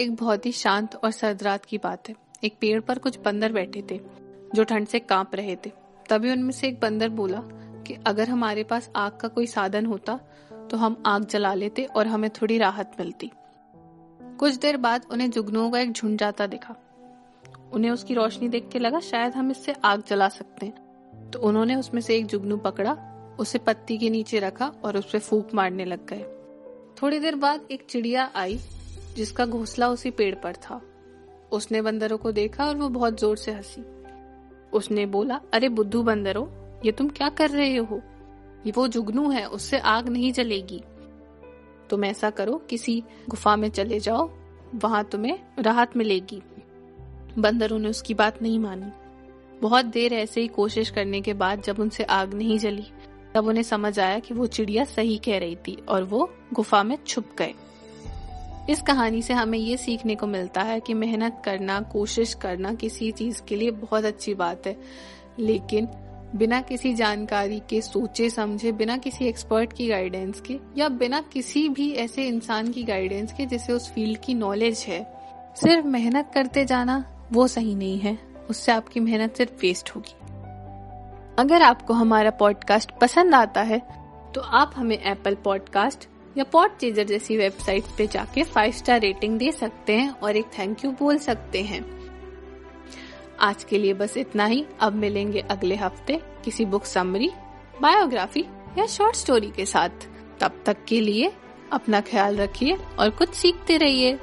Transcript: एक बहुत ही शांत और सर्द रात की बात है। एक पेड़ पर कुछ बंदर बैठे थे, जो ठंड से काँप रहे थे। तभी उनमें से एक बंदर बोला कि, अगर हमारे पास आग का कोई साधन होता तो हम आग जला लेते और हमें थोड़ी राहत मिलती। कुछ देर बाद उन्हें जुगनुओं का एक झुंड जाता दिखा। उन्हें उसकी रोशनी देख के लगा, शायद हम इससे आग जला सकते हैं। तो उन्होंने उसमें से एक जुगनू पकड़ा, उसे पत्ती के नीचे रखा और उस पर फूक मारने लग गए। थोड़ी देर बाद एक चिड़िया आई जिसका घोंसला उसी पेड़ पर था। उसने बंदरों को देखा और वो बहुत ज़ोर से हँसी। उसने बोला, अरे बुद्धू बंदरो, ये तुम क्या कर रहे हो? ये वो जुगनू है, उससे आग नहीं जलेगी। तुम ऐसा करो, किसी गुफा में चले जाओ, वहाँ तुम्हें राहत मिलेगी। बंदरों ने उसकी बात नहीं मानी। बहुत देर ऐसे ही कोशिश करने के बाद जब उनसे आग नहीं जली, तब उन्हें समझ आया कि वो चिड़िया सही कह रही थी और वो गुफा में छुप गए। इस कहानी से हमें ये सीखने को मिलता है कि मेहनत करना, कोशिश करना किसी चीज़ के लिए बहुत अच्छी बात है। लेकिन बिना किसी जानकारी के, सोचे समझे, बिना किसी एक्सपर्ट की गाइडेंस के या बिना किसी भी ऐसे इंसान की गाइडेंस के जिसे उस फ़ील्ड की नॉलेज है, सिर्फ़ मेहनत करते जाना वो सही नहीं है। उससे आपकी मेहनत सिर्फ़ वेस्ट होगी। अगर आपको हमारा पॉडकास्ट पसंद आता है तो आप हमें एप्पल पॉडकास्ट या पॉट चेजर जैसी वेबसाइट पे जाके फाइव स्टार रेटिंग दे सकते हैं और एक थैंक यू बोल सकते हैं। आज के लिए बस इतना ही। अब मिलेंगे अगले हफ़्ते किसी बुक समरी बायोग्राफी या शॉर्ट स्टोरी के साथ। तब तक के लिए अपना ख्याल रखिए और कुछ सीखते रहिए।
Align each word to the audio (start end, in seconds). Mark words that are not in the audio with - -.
एक 0.00 0.14
बहुत 0.14 0.46
ही 0.46 0.52
शांत 0.52 0.94
और 0.94 1.10
सर्द 1.10 1.42
रात 1.42 1.64
की 1.64 1.78
बात 1.78 2.08
है। 2.08 2.14
एक 2.44 2.56
पेड़ 2.60 2.80
पर 2.80 2.98
कुछ 2.98 3.18
बंदर 3.18 3.52
बैठे 3.52 3.82
थे, 3.90 4.00
जो 4.54 4.64
ठंड 4.64 4.86
से 4.86 4.98
काँप 4.98 5.34
रहे 5.34 5.56
थे। 5.56 5.70
तभी 6.08 6.32
उनमें 6.32 6.50
से 6.50 6.68
एक 6.68 6.80
बंदर 6.80 7.08
बोला 7.08 7.40
कि, 7.82 7.96
अगर 8.06 8.28
हमारे 8.28 8.64
पास 8.64 8.90
आग 8.96 9.12
का 9.12 9.28
कोई 9.28 9.46
साधन 9.46 9.86
होता 9.86 10.20
तो 10.70 10.76
हम 10.76 11.02
आग 11.06 11.24
जला 11.24 11.54
लेते 11.54 11.84
और 11.84 12.06
हमें 12.06 12.30
थोड़ी 12.30 12.58
राहत 12.58 12.96
मिलती। 13.00 13.30
कुछ 14.38 14.54
देर 14.54 14.76
बाद 14.76 15.06
उन्हें 15.10 15.30
जुगनुओं 15.30 15.70
का 15.70 15.80
एक 15.80 15.92
झुंड 15.92 16.18
जाता 16.18 16.46
दिखा। 16.46 16.74
उन्हें 17.72 17.90
उसकी 17.90 18.14
रोशनी 18.14 18.48
देख 18.48 18.68
के 18.72 18.78
लगा, 18.78 19.00
शायद 19.00 19.34
हम 19.34 19.50
इससे 19.50 19.74
आग 19.84 20.02
जला 20.06 20.28
सकते 20.28 20.66
हैं। 20.66 21.30
तो 21.30 21.38
उन्होंने 21.38 21.74
उसमें 21.74 22.00
से 22.00 22.16
एक 22.16 22.26
जुगनू 22.26 22.56
पकड़ा, 22.56 22.92
उसे 23.38 23.58
पत्ती 23.58 23.98
के 23.98 24.10
नीचे 24.10 24.38
रखा 24.38 24.72
और 24.84 24.96
उस 24.96 25.12
पर 25.12 25.18
फूक 25.18 25.54
मारने 25.54 25.84
लग 25.84 26.06
गए। 26.06 26.24
थोड़ी 27.02 27.18
देर 27.18 27.34
बाद 27.34 27.66
एक 27.70 27.86
चिड़िया 27.90 28.30
आई 28.34 28.58
जिसका 29.16 29.46
घोंसला 29.46 29.88
उसी 29.88 30.10
पेड़ 30.10 30.34
पर 30.34 30.52
था। 30.52 30.82
उसने 31.52 31.82
बंदरों 31.82 32.18
को 32.18 32.32
देखा 32.32 32.66
और 32.66 32.76
वो 32.76 32.88
बहुत 32.88 33.20
ज़ोर 33.20 33.36
से 33.36 33.52
हँसी। 33.52 33.84
उसने 34.72 35.06
बोला, 35.06 35.40
अरे 35.52 35.68
बुद्धू 35.68 36.02
बंदरो, 36.02 36.52
ये 36.84 36.92
तुम 36.92 37.08
क्या 37.08 37.28
कर 37.28 37.50
रहे 37.50 37.76
हो? 37.76 38.02
ये 38.66 38.72
वो 38.72 38.88
जुगनू 38.88 39.30
है, 39.30 39.46
उससे 39.46 39.78
आग 39.78 40.08
नहीं 40.08 40.32
जलेगी। 40.32 40.82
तुम 41.90 42.04
ऐसा 42.04 42.30
करो, 42.30 42.62
किसी 42.70 43.02
गुफा 43.28 43.56
में 43.56 43.68
चले 43.68 44.00
जाओ, 44.00 44.30
वहाँ 44.74 45.04
तुम्हें 45.04 45.38
राहत 45.58 45.96
मिलेगी। 45.96 46.42
बंदरों 47.38 47.78
ने 47.78 47.88
उसकी 47.88 48.14
बात 48.14 48.42
नहीं 48.42 48.58
मानी। 48.58 48.90
बहुत 49.60 49.84
देर 49.84 50.12
ऐसे 50.12 50.40
ही 50.40 50.48
कोशिश 50.48 50.90
करने 50.90 51.20
के 51.20 51.34
बाद 51.34 51.62
जब 51.62 51.80
उनसे 51.80 52.04
आग 52.04 52.34
नहीं 52.34 52.58
जली, 52.58 52.86
तब 53.34 53.46
उन्हें 53.46 53.62
समझ 53.62 53.98
आया 53.98 54.18
कि 54.18 54.34
वो 54.34 54.46
चिड़िया 54.46 54.84
सही 54.84 55.18
कह 55.18 55.38
रही 55.38 55.56
थी 55.56 55.82
और 55.88 56.04
वो 56.04 56.32
गुफा 56.52 56.82
में 56.82 56.98
छुप 57.06 57.24
गए। 57.38 57.54
इस 58.70 58.82
कहानी 58.82 59.22
से 59.22 59.34
हमें 59.34 59.58
ये 59.58 59.76
सीखने 59.76 60.14
को 60.14 60.26
मिलता 60.26 60.62
है 60.62 60.80
कि 60.80 60.94
मेहनत 60.94 61.42
करना, 61.44 61.80
कोशिश 61.80 62.34
करना 62.34 62.74
किसी 62.74 63.10
चीज़ 63.10 63.42
के 63.42 63.56
लिए 63.56 63.70
बहुत 63.70 64.04
अच्छी 64.04 64.34
बात 64.34 64.66
है। 64.66 64.76
लेकिन 65.38 65.88
बिना 66.36 66.60
किसी 66.60 66.94
जानकारी 66.94 67.62
के, 67.70 67.80
सोचे 67.80 68.30
समझे, 68.30 68.72
बिना 68.72 68.96
किसी 68.96 69.26
एक्सपर्ट 69.26 69.72
की 69.72 69.88
गाइडेंस 69.88 70.40
के 70.40 70.58
या 70.76 70.88
बिना 70.88 71.20
किसी 71.20 71.68
भी 71.68 71.92
ऐसे 71.92 72.24
इंसान 72.24 72.72
की 72.72 72.82
गाइडेंस 72.82 73.32
के 73.32 73.46
जिसे 73.46 73.72
उस 73.72 73.92
फ़ील्ड 73.92 74.18
की 74.18 74.34
नॉलेज 74.34 74.84
है, 74.88 75.14
सिर्फ़ 75.56 75.86
मेहनत 75.86 76.30
करते 76.34 76.64
जाना 76.64 77.28
वो 77.32 77.46
सही 77.46 77.74
नहीं 77.74 77.98
है। 77.98 78.18
उससे 78.50 78.72
आपकी 78.72 79.00
मेहनत 79.00 79.36
सिर्फ़ 79.36 79.52
वेस्ट 79.62 79.90
होगी। 79.90 80.14
अगर 81.38 81.62
आपको 81.62 81.94
हमारा 81.94 82.30
पॉडकास्ट 82.30 82.90
पसंद 83.00 83.34
आता 83.34 83.62
है 83.62 83.78
तो 84.34 84.40
आप 84.40 84.72
हमें 84.76 84.98
एप्पल 84.98 85.34
पॉडकास्ट 85.34 86.08
या 86.36 86.44
पॉट 86.44 86.76
चेजर 86.76 87.04
जैसी 87.04 87.36
वेबसाइट 87.36 87.84
पे 87.98 88.06
जाके 88.06 88.42
फाइव 88.44 88.72
स्टार 88.72 89.00
रेटिंग 89.00 89.38
दे 89.38 89.52
सकते 89.52 89.92
हैं 89.92 90.10
और 90.10 90.36
एक 90.36 90.46
थैंक 90.58 90.84
यू 90.84 90.90
बोल 90.90 91.18
सकते 91.18 91.62
हैं। 91.62 91.84
आज 93.40 93.64
के 93.64 93.78
लिए 93.78 93.94
बस 93.94 94.16
इतना 94.16 94.46
ही। 94.46 94.64
अब 94.80 94.92
मिलेंगे 94.92 95.40
अगले 95.40 95.76
हफ़्ते 95.76 96.20
किसी 96.44 96.64
बुक 96.64 96.84
समरी 96.84 97.30
बायोग्राफी 97.82 98.44
या 98.78 98.86
शॉर्ट 98.86 99.16
स्टोरी 99.16 99.50
के 99.50 99.66
साथ। 99.66 100.06
तब 100.40 100.62
तक 100.66 100.84
के 100.88 101.00
लिए 101.00 101.32
अपना 101.72 102.00
ख्याल 102.00 102.36
रखिए 102.36 102.76
और 102.98 103.10
कुछ 103.10 103.34
सीखते 103.34 103.76
रहिए। 103.76 104.18